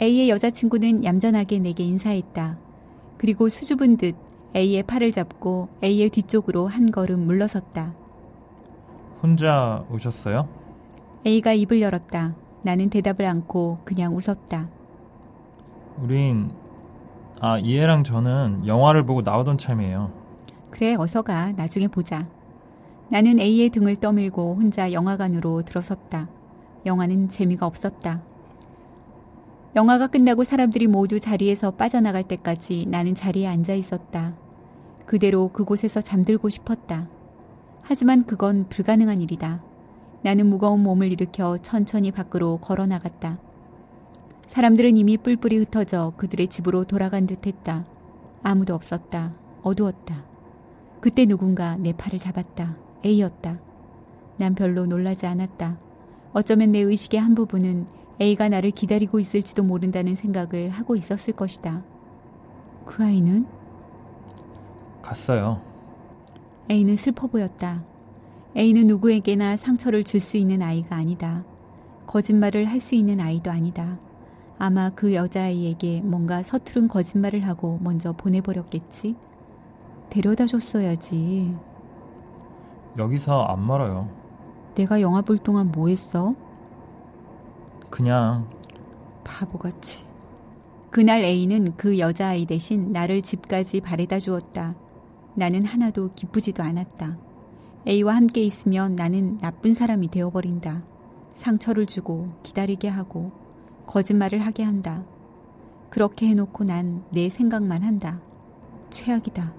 A의 0.00 0.30
여자친구는 0.30 1.04
얌전하게 1.04 1.58
내게 1.58 1.82
인사했다. 1.82 2.56
그리고 3.18 3.48
수줍은 3.48 3.96
듯 3.96 4.14
A의 4.54 4.84
팔을 4.84 5.10
잡고 5.10 5.68
A의 5.82 6.10
뒤쪽으로 6.10 6.68
한 6.68 6.92
걸음 6.92 7.26
물러섰다. 7.26 7.92
혼자 9.20 9.84
오셨어요? 9.90 10.48
A가 11.26 11.52
입을 11.52 11.80
열었다. 11.80 12.36
나는 12.62 12.88
대답을 12.88 13.26
않고 13.26 13.78
그냥 13.84 14.14
웃었다. 14.14 14.68
우린 16.00 16.52
아 17.40 17.58
이해랑 17.58 18.04
저는 18.04 18.66
영화를 18.68 19.04
보고 19.04 19.22
나오던 19.22 19.58
참이에요. 19.58 20.12
그래 20.70 20.94
어서 20.96 21.22
가. 21.22 21.50
나중에 21.50 21.88
보자. 21.88 22.28
나는 23.08 23.40
A의 23.40 23.70
등을 23.70 23.96
떠밀고 23.96 24.54
혼자 24.54 24.92
영화관으로 24.92 25.62
들어섰다. 25.62 26.28
영화는 26.86 27.28
재미가 27.28 27.66
없었다. 27.66 28.22
영화가 29.76 30.08
끝나고 30.08 30.42
사람들이 30.42 30.86
모두 30.88 31.20
자리에서 31.20 31.72
빠져나갈 31.72 32.24
때까지 32.24 32.86
나는 32.88 33.14
자리에 33.14 33.46
앉아 33.46 33.74
있었다. 33.74 34.34
그대로 35.06 35.48
그곳에서 35.48 36.00
잠들고 36.00 36.48
싶었다. 36.48 37.08
하지만 37.82 38.24
그건 38.24 38.68
불가능한 38.68 39.20
일이다. 39.20 39.62
나는 40.22 40.46
무거운 40.46 40.82
몸을 40.82 41.12
일으켜 41.12 41.58
천천히 41.58 42.10
밖으로 42.10 42.58
걸어 42.58 42.86
나갔다. 42.86 43.38
사람들은 44.48 44.96
이미 44.96 45.16
뿔뿔이 45.16 45.58
흩어져 45.58 46.12
그들의 46.16 46.48
집으로 46.48 46.84
돌아간 46.84 47.26
듯 47.26 47.46
했다. 47.46 47.86
아무도 48.42 48.74
없었다. 48.74 49.32
어두웠다. 49.62 50.22
그때 51.00 51.24
누군가 51.24 51.76
내 51.76 51.92
팔을 51.92 52.18
잡았다. 52.18 52.76
A였다. 53.04 53.58
난 54.36 54.54
별로 54.54 54.86
놀라지 54.86 55.26
않았다. 55.26 55.89
어쩌면 56.32 56.72
내 56.72 56.80
의식의 56.80 57.20
한 57.20 57.34
부분은 57.34 57.86
A가 58.20 58.48
나를 58.48 58.70
기다리고 58.70 59.18
있을지도 59.18 59.62
모른다는 59.62 60.14
생각을 60.14 60.70
하고 60.70 60.94
있었을 60.96 61.34
것이다. 61.34 61.82
그 62.84 63.02
아이는? 63.04 63.46
갔어요. 65.02 65.60
A는 66.70 66.96
슬퍼 66.96 67.26
보였다. 67.26 67.82
A는 68.56 68.86
누구에게나 68.88 69.56
상처를 69.56 70.04
줄 70.04 70.20
수 70.20 70.36
있는 70.36 70.62
아이가 70.62 70.96
아니다. 70.96 71.44
거짓말을 72.06 72.66
할 72.66 72.80
수 72.80 72.94
있는 72.94 73.20
아이도 73.20 73.50
아니다. 73.50 73.98
아마 74.58 74.90
그 74.90 75.14
여자아이에게 75.14 76.02
뭔가 76.02 76.42
서투른 76.42 76.88
거짓말을 76.88 77.46
하고 77.46 77.78
먼저 77.80 78.12
보내버렸겠지? 78.12 79.16
데려다 80.10 80.44
줬어야지. 80.46 81.54
여기서 82.98 83.44
안 83.44 83.60
말아요. 83.62 84.08
내가 84.80 85.02
영화 85.02 85.20
볼 85.20 85.36
동안 85.36 85.70
뭐 85.70 85.88
했어? 85.88 86.34
그냥 87.90 88.48
바보같이. 89.24 90.02
그날 90.90 91.22
A는 91.22 91.76
그 91.76 91.98
여자아이 91.98 92.46
대신 92.46 92.90
나를 92.90 93.20
집까지 93.20 93.82
바래다 93.82 94.18
주었다. 94.18 94.74
나는 95.34 95.66
하나도 95.66 96.14
기쁘지도 96.14 96.62
않았다. 96.62 97.18
A와 97.86 98.16
함께 98.16 98.42
있으면 98.42 98.96
나는 98.96 99.38
나쁜 99.40 99.74
사람이 99.74 100.08
되어버린다. 100.08 100.82
상처를 101.34 101.84
주고 101.84 102.30
기다리게 102.42 102.88
하고 102.88 103.28
거짓말을 103.86 104.40
하게 104.40 104.62
한다. 104.62 105.04
그렇게 105.90 106.26
해놓고 106.28 106.64
난 106.64 107.04
내 107.10 107.28
생각만 107.28 107.82
한다. 107.82 108.18
최악이다. 108.88 109.52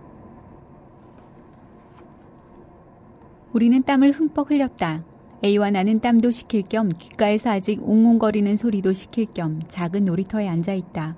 우리는 3.53 3.83
땀을 3.83 4.13
흠뻑 4.13 4.49
흘렸다. 4.49 5.10
A와 5.43 5.71
나는 5.71 5.99
땀도 5.99 6.29
식힐 6.29 6.61
겸 6.61 6.89
귓가에서 6.89 7.49
아직 7.49 7.81
웅웅거리는 7.81 8.55
소리도 8.57 8.93
식힐 8.93 9.25
겸 9.33 9.61
작은 9.67 10.05
놀이터에 10.05 10.47
앉아 10.47 10.73
있다. 10.73 11.15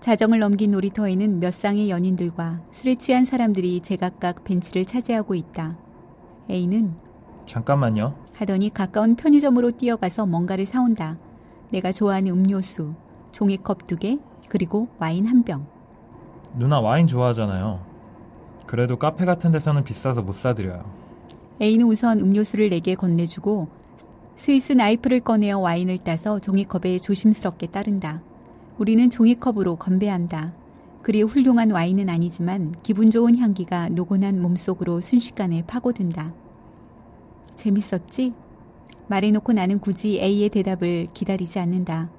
자정을 0.00 0.40
넘긴 0.40 0.72
놀이터에는 0.72 1.38
몇 1.38 1.54
쌍의 1.54 1.88
연인들과 1.88 2.62
술에 2.72 2.96
취한 2.96 3.24
사람들이 3.24 3.80
제각각 3.80 4.42
벤치를 4.42 4.84
차지하고 4.84 5.36
있다. 5.36 5.78
A는 6.50 6.94
잠깐만요. 7.46 8.16
하더니 8.34 8.74
가까운 8.74 9.14
편의점으로 9.14 9.70
뛰어가서 9.72 10.26
뭔가를 10.26 10.66
사온다. 10.66 11.16
내가 11.70 11.92
좋아하는 11.92 12.32
음료수, 12.32 12.94
종이컵 13.30 13.86
두 13.86 13.96
개, 13.96 14.18
그리고 14.48 14.88
와인 14.98 15.26
한 15.26 15.44
병. 15.44 15.66
누나 16.56 16.80
와인 16.80 17.06
좋아하잖아요. 17.06 17.80
그래도 18.66 18.98
카페 18.98 19.24
같은 19.24 19.52
데서는 19.52 19.84
비싸서 19.84 20.22
못 20.22 20.32
사드려요. 20.32 21.03
A는 21.60 21.86
우선 21.86 22.20
음료수를 22.20 22.68
내게 22.68 22.94
건네주고 22.94 23.68
스위스 24.36 24.72
나이프를 24.72 25.20
꺼내어 25.20 25.58
와인을 25.58 25.98
따서 25.98 26.40
종이컵에 26.40 26.98
조심스럽게 26.98 27.68
따른다. 27.68 28.22
우리는 28.76 29.08
종이컵으로 29.08 29.76
건배한다. 29.76 30.52
그리 31.02 31.22
훌륭한 31.22 31.70
와인은 31.70 32.08
아니지만 32.08 32.74
기분 32.82 33.10
좋은 33.10 33.36
향기가 33.38 33.88
노곤한 33.88 34.40
몸속으로 34.40 35.00
순식간에 35.00 35.64
파고든다. 35.66 36.32
재밌었지? 37.56 38.32
말해놓고 39.06 39.52
나는 39.52 39.78
굳이 39.78 40.18
A의 40.20 40.48
대답을 40.48 41.08
기다리지 41.14 41.58
않는다. 41.60 42.10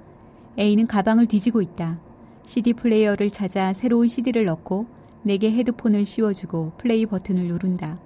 A는 0.57 0.87
가방을 0.87 1.25
뒤지고 1.25 1.61
있다. 1.61 1.99
CD 2.45 2.73
플레이어를 2.73 3.31
찾아 3.31 3.73
새로운 3.73 4.07
CD를 4.07 4.45
넣고 4.45 4.85
내게 5.23 5.51
헤드폰을 5.51 6.05
씌워주고 6.05 6.73
플레이 6.77 7.05
버튼을 7.05 7.47
누른다. 7.47 7.99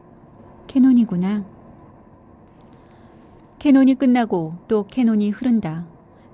캐논이구나. 0.70 1.44
캐논이 3.58 3.96
끝나고 3.96 4.52
또 4.68 4.86
캐논이 4.86 5.32
흐른다. 5.32 5.88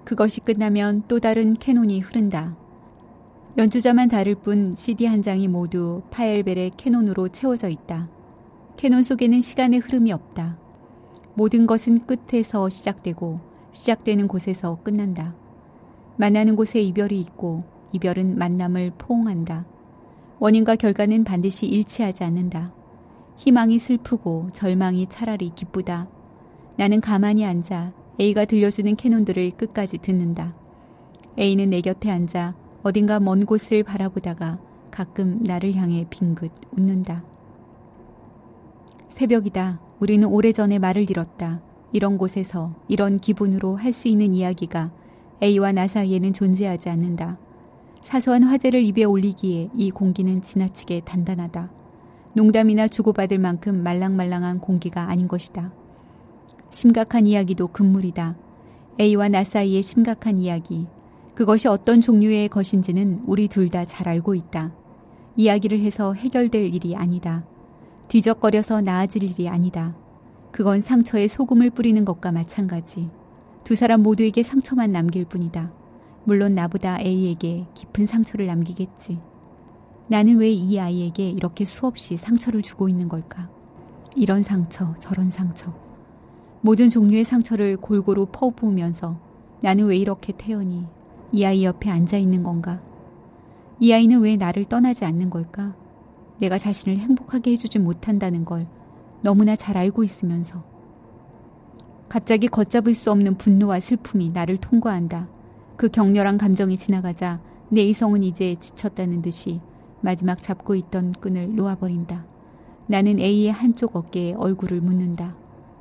그것이 0.04 0.42
끝나면 0.42 1.04
또 1.08 1.22
다른 1.22 1.54
캐논이 1.54 2.02
흐른다. 2.02 2.58
연주자만 3.58 4.10
다를 4.10 4.36
뿐 4.36 4.76
CD 4.76 5.06
한 5.06 5.22
장이 5.22 5.48
모두 5.48 6.02
파헬벨의 6.12 6.74
캐논으로 6.76 7.30
채워져 7.30 7.70
있다. 7.70 8.10
캐논 8.76 9.04
속에는 9.04 9.40
시간의 9.40 9.80
흐름이 9.80 10.12
없다. 10.12 10.58
모든 11.34 11.66
것은 11.66 12.06
끝에서 12.06 12.68
시작되고 12.68 13.38
시작되는 13.72 14.28
곳에서 14.28 14.78
끝난다. 14.84 15.34
만나는 16.18 16.58
곳에 16.58 16.82
이별이 16.82 17.22
있고 17.22 17.60
이별은 17.94 18.38
만남을 18.38 18.92
포옹한다. 18.98 19.62
원인과 20.40 20.76
결과는 20.76 21.24
반드시 21.24 21.68
일치하지 21.68 22.26
않는다. 22.26 22.75
희망이 23.38 23.80
슬프고 23.80 24.50
절망이 24.54 25.08
차라리 25.08 25.52
기쁘다. 25.54 26.08
나는 26.78 27.02
가만히 27.02 27.46
앉아 27.46 27.90
A가 28.20 28.46
들려주는 28.46 28.96
캐논들을 28.96 29.52
끝까지 29.52 29.98
듣는다. 30.00 30.56
A는 31.38 31.70
내 31.70 31.82
곁에 31.82 32.10
앉아 32.10 32.56
어딘가 32.84 33.20
먼 33.20 33.46
곳을 33.46 33.84
바라보다가 33.84 34.60
가끔 34.92 35.44
나를 35.44 35.74
향해 35.76 36.06
빙긋 36.10 36.52
웃는다. 36.78 37.24
새벽이다. 39.12 39.80
우리는 40.00 40.28
오래전에 40.28 40.80
말을 40.80 41.10
잃었다. 41.10 41.62
이런 41.92 42.18
곳에서 42.18 42.74
이런 42.88 43.20
기분으로 43.20 43.76
할 43.78 43.94
수 43.94 44.08
있는 44.08 44.34
이야기가 44.34 44.92
A와 45.42 45.72
나 45.72 45.88
사이에는 45.88 46.34
존재하지 46.34 46.90
않는다. 46.90 47.38
사소한 48.04 48.44
화제를 48.44 48.82
입에 48.84 49.04
올리기에 49.04 49.70
이 49.76 49.92
공기는 49.92 50.42
지나치게 50.42 51.02
단단하다. 51.06 51.70
농담이나 52.36 52.88
주고받을 52.90 53.40
만큼 53.40 53.82
말랑말랑한 53.82 54.60
공기가 54.60 55.10
아닌 55.10 55.28
것이다. 55.28 55.72
심각한 56.70 57.28
이야기도 57.28 57.68
금물이다. 57.70 58.36
A와 59.00 59.30
나 59.30 59.44
사이의 59.46 59.82
심각한 59.82 60.38
이야기. 60.38 60.88
그것이 61.34 61.68
어떤 61.70 62.02
종류의 62.02 62.50
것인지는 62.50 63.22
우리 63.26 63.48
둘 63.48 63.70
다 63.70 63.86
잘 63.86 64.10
알고 64.10 64.36
있다. 64.36 64.74
이야기를 65.38 65.82
해서 65.82 66.14
해결될 66.14 66.74
일이 66.74 66.96
아니다. 66.96 67.40
뒤적거려서 68.10 68.82
나아질 68.82 69.24
일이 69.24 69.48
아니다. 69.48 69.96
그건 70.52 70.82
상처에 70.82 71.28
소금을 71.28 71.70
뿌리는 71.70 72.04
것과 72.04 72.32
마찬가지. 72.34 73.10
두 73.64 73.76
사람 73.76 74.04
모두에게 74.04 74.44
상처만 74.44 74.92
남길 74.92 75.26
뿐이다. 75.26 75.72
물론 76.26 76.54
나보다 76.56 77.00
A에게 77.00 77.68
깊은 77.74 78.06
상처를 78.06 78.48
남기겠지. 78.48 79.20
나는 80.08 80.38
왜 80.38 80.52
이 80.52 80.80
아이에게 80.80 81.30
이렇게 81.30 81.66
수없이 81.66 82.18
상처를 82.18 82.62
주고 82.62 82.88
있는 82.90 83.10
걸까? 83.10 83.50
이런 84.16 84.44
상처, 84.44 84.94
저런 85.00 85.32
상처. 85.32 85.74
모든 86.62 86.90
종류의 86.90 87.24
상처를 87.24 87.78
골고루 87.78 88.28
퍼부으면서 88.32 89.20
나는 89.62 89.86
왜 89.86 89.98
이렇게 89.98 90.34
태연히 90.38 90.86
이 91.32 91.44
아이 91.44 91.66
옆에 91.66 91.90
앉아 91.90 92.18
있는 92.18 92.44
건가? 92.44 92.74
이 93.80 93.92
아이는 93.92 94.22
왜 94.22 94.36
나를 94.36 94.66
떠나지 94.66 95.06
않는 95.06 95.30
걸까? 95.30 95.76
내가 96.40 96.58
자신을 96.58 96.98
행복하게 96.98 97.52
해주지 97.52 97.80
못한다는 97.80 98.46
걸 98.46 98.68
너무나 99.22 99.56
잘 99.56 99.78
알고 99.78 100.04
있으면서 100.04 100.64
갑자기 102.08 102.48
걷잡을 102.48 102.94
수 102.94 103.12
없는 103.12 103.38
분노와 103.38 103.80
슬픔이 103.80 104.30
나를 104.30 104.58
통과한다. 104.58 105.28
그 105.76 105.90
격렬한 105.90 106.38
감정이 106.38 106.78
지나가자 106.78 107.42
내 107.70 107.82
이성은 107.82 108.24
이제 108.24 108.56
지쳤다는 108.60 109.22
듯이 109.22 109.60
마지막 110.06 110.44
잡고 110.44 110.76
있던 110.76 111.14
끈을 111.14 111.56
놓아버린다. 111.56 112.28
나는 112.86 113.20
A의 113.20 113.52
한쪽 113.52 113.96
어깨에 113.96 114.36
얼굴을 114.36 114.80
묻는다. 114.80 115.36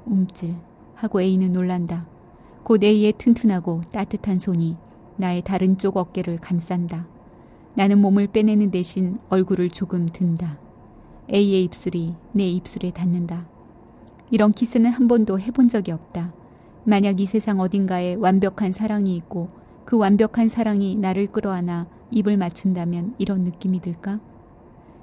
움찔 0.06 0.54
하고 0.94 1.20
A는 1.20 1.52
놀란다. 1.52 2.06
곧 2.62 2.82
A의 2.82 3.12
튼튼하고 3.18 3.82
따뜻한 3.92 4.38
손이 4.38 4.78
나의 5.18 5.42
다른 5.42 5.76
쪽 5.76 5.98
어깨를 5.98 6.38
감싼다. 6.38 7.06
나는 7.74 7.98
몸을 7.98 8.28
빼내는 8.28 8.70
대신 8.70 9.18
얼굴을 9.28 9.68
조금 9.68 10.06
든다. 10.06 10.58
A의 11.30 11.62
입술이 11.64 12.14
내 12.32 12.48
입술에 12.48 12.92
닿는다. 12.92 13.46
이런 14.30 14.52
키스는 14.54 14.90
한 14.90 15.06
번도 15.06 15.38
해본 15.38 15.68
적이 15.68 15.92
없다. 15.92 16.32
만약 16.84 17.20
이 17.20 17.26
세상 17.26 17.60
어딘가에 17.60 18.14
완벽한 18.14 18.72
사랑이 18.72 19.14
있고 19.16 19.48
그 19.84 19.98
완벽한 19.98 20.48
사랑이 20.48 20.96
나를 20.96 21.26
끌어안아 21.26 21.88
입을 22.14 22.36
맞춘다면 22.36 23.14
이런 23.18 23.40
느낌이 23.42 23.80
들까? 23.80 24.20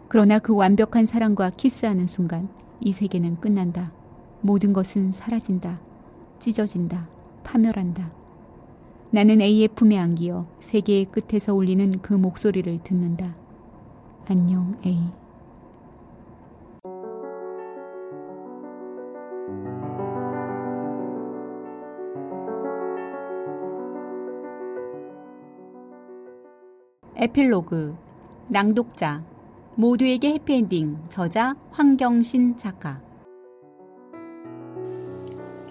그러나 0.07 0.39
그 0.39 0.55
완벽한 0.55 1.05
사랑과 1.05 1.49
키스하는 1.51 2.07
순간 2.07 2.49
이 2.79 2.91
세계는 2.91 3.39
끝난다. 3.39 3.91
모든 4.41 4.73
것은 4.73 5.11
사라진다. 5.11 5.77
찢어진다. 6.39 7.07
파멸한다. 7.43 8.11
나는 9.11 9.41
A의 9.41 9.67
품에 9.67 9.97
안기어 9.97 10.47
세계의 10.61 11.05
끝에서 11.11 11.53
울리는 11.53 12.01
그 12.01 12.13
목소리를 12.13 12.79
듣는다. 12.83 13.35
안녕, 14.27 14.77
A. 14.85 15.20
에필로그 27.23 27.95
낭독자 28.47 29.23
모두에게 29.75 30.33
해피엔딩 30.33 30.97
저자 31.09 31.55
황경신 31.69 32.57
작가. 32.57 32.99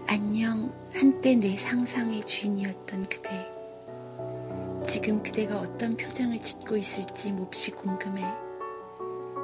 안녕 0.07 0.73
한때 0.93 1.35
내 1.35 1.57
상상의 1.57 2.25
주인이었던 2.25 3.01
그대. 3.01 3.49
지금 4.87 5.21
그대가 5.21 5.59
어떤 5.59 5.97
표정을 5.97 6.41
짓고 6.41 6.77
있을지 6.77 7.33
몹시 7.33 7.73
궁금해. 7.73 8.23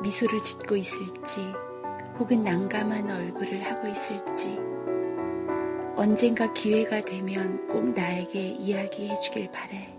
미소를 0.00 0.40
짓고 0.42 0.76
있을지 0.76 1.40
혹은 2.20 2.44
난감한 2.44 3.10
얼굴을 3.10 3.64
하고 3.64 3.88
있을지. 3.88 4.56
언젠가 5.96 6.52
기회가 6.52 7.00
되면 7.00 7.66
꼭 7.66 7.84
나에게 7.88 8.50
이야기해 8.50 9.20
주길 9.20 9.50
바래. 9.50 9.95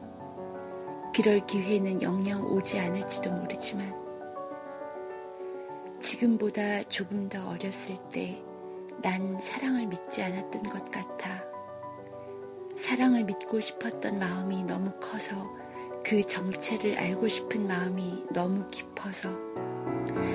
그럴 1.18 1.46
기회는 1.46 2.02
영영 2.02 2.46
오지 2.46 2.80
않을지도 2.80 3.30
모르지만 3.32 3.94
지금보다 6.00 6.84
조금 6.84 7.28
더 7.28 7.50
어렸을 7.50 7.98
때 8.14 8.48
난 9.02 9.40
사랑을 9.40 9.86
믿지 9.86 10.24
않았던 10.24 10.64
것 10.64 10.92
같아. 10.92 11.44
사랑을 12.76 13.24
믿고 13.26 13.60
싶었던 13.60 14.18
마음이 14.18 14.64
너무 14.64 14.92
커서 15.00 15.36
그 16.04 16.26
정체를 16.26 16.98
알고 16.98 17.28
싶은 17.28 17.68
마음이 17.68 18.26
너무 18.34 18.68
깊어서 18.70 19.30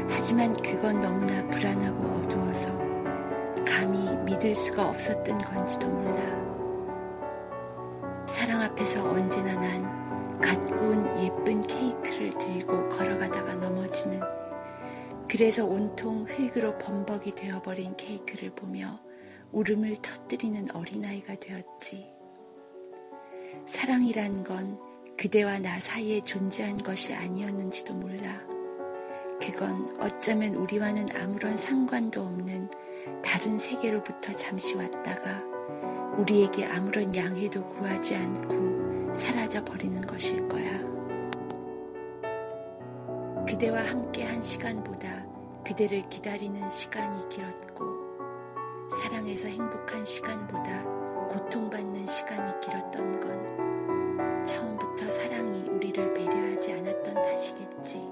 하지만 0.08 0.52
그건 0.62 1.00
너무나 1.00 1.44
불안하고 1.48 2.04
어두워서 2.04 2.78
감히 3.64 4.16
믿을 4.24 4.54
수가 4.54 4.88
없었던 4.88 5.38
건지도 5.38 5.88
몰라. 5.88 6.22
사랑 8.26 8.62
앞에서 8.62 9.02
구운 9.02 9.28
예쁜 11.42 11.60
케이크를 11.62 12.30
들고 12.38 12.88
걸어가다가 12.90 13.54
넘어지는 13.56 14.20
그래서 15.28 15.64
온통 15.64 16.24
흙으로 16.24 16.78
범벅이 16.78 17.34
되어버린 17.34 17.96
케이크를 17.96 18.50
보며 18.50 19.00
울음을 19.50 19.96
터뜨리는 20.00 20.70
어린아이가 20.72 21.34
되었지. 21.34 22.06
사랑이란 23.66 24.44
건 24.44 24.78
그대와 25.18 25.58
나 25.58 25.80
사이에 25.80 26.20
존재한 26.22 26.76
것이 26.76 27.12
아니었는지도 27.12 27.92
몰라. 27.94 28.40
그건 29.40 29.96
어쩌면 30.00 30.54
우리와는 30.54 31.06
아무런 31.16 31.56
상관도 31.56 32.22
없는 32.22 32.70
다른 33.24 33.58
세계로부터 33.58 34.32
잠시 34.34 34.76
왔다가 34.76 35.42
우리에게 36.18 36.66
아무런 36.66 37.12
양해도 37.16 37.66
구하지 37.66 38.14
않고 38.14 39.12
사라져 39.12 39.64
버리는 39.64 40.00
것일 40.02 40.46
거야. 40.46 40.91
그대와 43.62 43.84
함께 43.84 44.24
한 44.24 44.42
시간보다 44.42 45.24
그대를 45.64 46.02
기다리는 46.08 46.68
시간이 46.68 47.28
길었고, 47.28 47.84
사랑해서 48.90 49.46
행복한 49.46 50.04
시간보다 50.04 50.82
고통받는 51.28 52.04
시간이 52.04 52.60
길었던 52.60 53.20
건 53.20 54.44
처음부터 54.44 55.08
사랑이 55.08 55.68
우리를 55.68 56.12
배려하지 56.12 56.72
않았던 56.72 57.14
탓이겠지. 57.14 58.10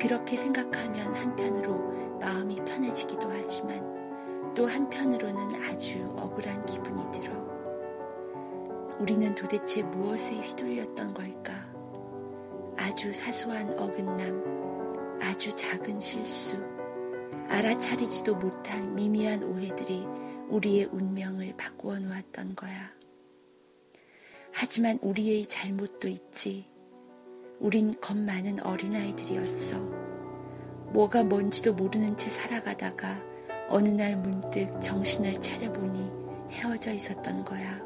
그렇게 0.00 0.38
생각하면 0.38 1.14
한편으로 1.14 2.18
마음이 2.20 2.64
편해지기도 2.64 3.28
하지만 3.30 4.54
또 4.54 4.66
한편으로는 4.66 5.62
아주 5.64 6.02
억울한 6.16 6.64
기분이 6.64 7.20
들어. 7.20 7.34
우리는 8.98 9.34
도대체 9.34 9.82
무엇에 9.82 10.36
휘둘렸던 10.36 11.12
걸까? 11.12 11.67
아주 12.98 13.14
사소한 13.14 13.78
어긋남, 13.78 15.18
아주 15.22 15.54
작은 15.54 16.00
실수, 16.00 16.56
알아차리지도 17.46 18.34
못한 18.34 18.92
미미한 18.96 19.40
오해들이 19.44 20.04
우리의 20.48 20.86
운명을 20.86 21.54
바꾸어 21.56 21.96
놓았던 21.96 22.56
거야. 22.56 22.90
하지만 24.52 24.98
우리의 25.00 25.46
잘못도 25.46 26.08
있지. 26.08 26.68
우린 27.60 27.94
겁 28.00 28.16
많은 28.16 28.66
어린아이들이었어. 28.66 29.78
뭐가 30.92 31.22
뭔지도 31.22 31.74
모르는 31.74 32.16
채 32.16 32.28
살아가다가 32.28 33.22
어느 33.68 33.90
날 33.90 34.16
문득 34.16 34.76
정신을 34.80 35.40
차려보니 35.40 36.10
헤어져 36.50 36.92
있었던 36.94 37.44
거야. 37.44 37.80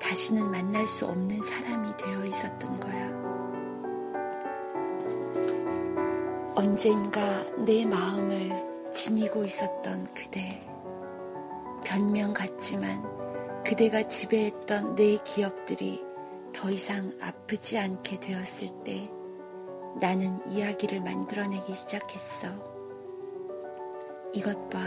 다시는 0.00 0.50
만날 0.50 0.84
수 0.88 1.06
없는 1.06 1.40
사람이 1.40 1.96
되어 1.96 2.26
있었던 2.26 2.80
거야. 2.80 3.37
언젠가 6.58 7.44
내 7.64 7.86
마음을 7.86 8.90
지니고 8.92 9.44
있었던 9.44 10.08
그대. 10.12 10.60
변명 11.84 12.34
같지만 12.34 13.62
그대가 13.62 14.02
지배했던 14.02 14.96
내 14.96 15.18
기억들이 15.18 16.02
더 16.52 16.68
이상 16.68 17.12
아프지 17.20 17.78
않게 17.78 18.18
되었을 18.18 18.70
때 18.82 19.08
나는 20.00 20.40
이야기를 20.48 21.00
만들어내기 21.00 21.76
시작했어. 21.76 22.48
이것 24.32 24.68
봐. 24.68 24.80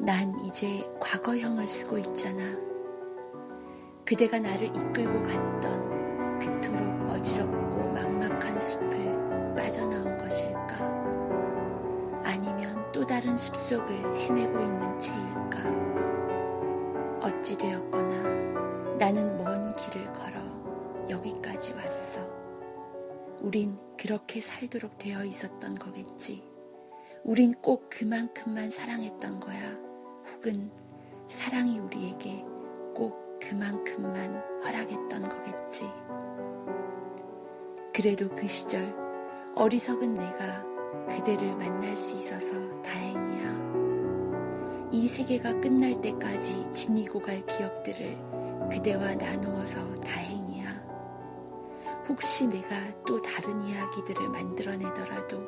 난 0.00 0.38
이제 0.44 0.86
과거형을 1.00 1.66
쓰고 1.66 1.96
있잖아. 1.96 2.42
그대가 4.04 4.38
나를 4.38 4.66
이끌고 4.66 5.22
갔던 5.22 6.38
그토록 6.40 7.08
어지럽고 7.08 7.88
막막한 7.88 8.60
숲을 8.60 9.19
빠져나온 9.60 10.16
것일까? 10.16 10.76
아니면 12.24 12.90
또 12.92 13.06
다른 13.06 13.36
숲속을 13.36 14.18
헤매고 14.18 14.58
있는 14.58 14.98
채일까? 14.98 15.60
어찌 17.20 17.58
되었거나 17.58 18.96
나는 18.96 19.36
먼 19.36 19.76
길을 19.76 20.12
걸어 20.14 20.40
여기까지 21.10 21.74
왔어. 21.74 22.26
우린 23.40 23.76
그렇게 23.98 24.40
살도록 24.40 24.96
되어 24.96 25.24
있었던 25.24 25.74
거겠지. 25.74 26.42
우린 27.22 27.52
꼭 27.60 27.90
그만큼만 27.90 28.70
사랑했던 28.70 29.40
거야. 29.40 29.76
혹은 30.32 30.70
사랑이 31.28 31.78
우리에게 31.78 32.42
꼭 32.94 33.38
그만큼만 33.40 34.62
허락했던 34.64 35.28
거겠지. 35.28 35.84
그래도 37.92 38.30
그 38.30 38.46
시절 38.46 39.09
어리석은 39.54 40.14
내가 40.14 40.64
그대를 41.08 41.56
만날 41.56 41.96
수 41.96 42.16
있어서 42.16 42.54
다행이야. 42.82 43.50
이 44.92 45.08
세계가 45.08 45.60
끝날 45.60 46.00
때까지 46.00 46.68
지니고 46.72 47.20
갈 47.20 47.44
기억들을 47.46 48.18
그대와 48.70 49.14
나누어서 49.16 49.94
다행이야. 49.96 50.70
혹시 52.08 52.48
내가 52.48 52.68
또 53.06 53.20
다른 53.20 53.62
이야기들을 53.62 54.28
만들어내더라도 54.28 55.44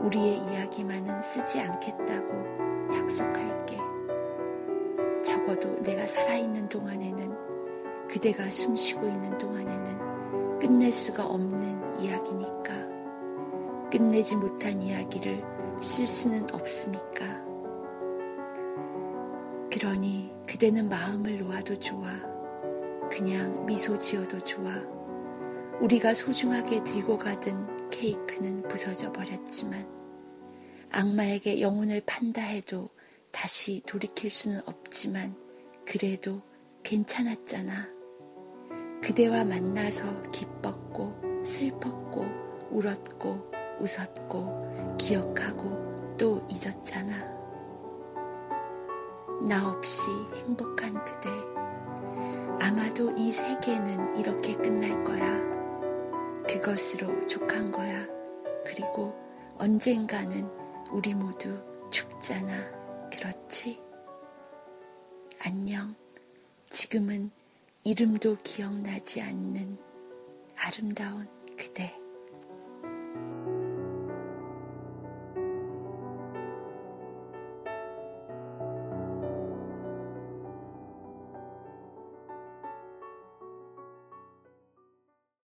우리의 0.00 0.38
이야기만은 0.38 1.22
쓰지 1.22 1.60
않겠다고 1.60 2.94
약속할게. 2.94 3.78
적어도 5.22 5.80
내가 5.82 6.06
살아있는 6.06 6.68
동안에는 6.68 8.08
그대가 8.08 8.48
숨 8.50 8.76
쉬고 8.76 9.06
있는 9.06 9.36
동안에는 9.36 10.58
끝낼 10.58 10.92
수가 10.92 11.26
없는 11.26 12.00
이야기니까. 12.00 12.95
끝내지 13.90 14.36
못한 14.36 14.82
이야기를 14.82 15.42
쓸 15.82 16.06
수는 16.06 16.46
없으니까. 16.52 17.44
그러니 19.72 20.32
그대는 20.46 20.88
마음을 20.88 21.38
놓아도 21.38 21.78
좋아. 21.78 22.08
그냥 23.10 23.66
미소 23.66 23.98
지어도 23.98 24.38
좋아. 24.40 24.72
우리가 25.80 26.14
소중하게 26.14 26.82
들고 26.84 27.18
가던 27.18 27.90
케이크는 27.90 28.62
부서져 28.68 29.12
버렸지만 29.12 29.86
악마에게 30.90 31.60
영혼을 31.60 32.02
판다 32.06 32.40
해도 32.40 32.88
다시 33.30 33.82
돌이킬 33.86 34.30
수는 34.30 34.62
없지만 34.66 35.36
그래도 35.84 36.40
괜찮았잖아. 36.82 37.88
그대와 39.02 39.44
만나서 39.44 40.22
기뻤고 40.30 41.44
슬펐고 41.44 42.24
울었고 42.70 43.55
웃었고 43.80 44.96
기억하고 44.98 46.16
또 46.16 46.46
잊었잖아. 46.48 47.36
나 49.42 49.70
없이 49.70 50.08
행복한 50.36 50.94
그대. 51.04 51.28
아마도 52.60 53.10
이 53.16 53.30
세계는 53.30 54.16
이렇게 54.16 54.54
끝날 54.54 55.04
거야. 55.04 55.46
그것으로 56.48 57.26
족한 57.26 57.70
거야. 57.70 58.06
그리고 58.64 59.14
언젠가는 59.58 60.48
우리 60.90 61.14
모두 61.14 61.58
죽잖아. 61.90 62.52
그렇지? 63.12 63.80
안녕. 65.40 65.94
지금은 66.70 67.30
이름도 67.84 68.36
기억나지 68.42 69.20
않는 69.22 69.78
아름다운 70.56 71.28
그대. 71.56 71.94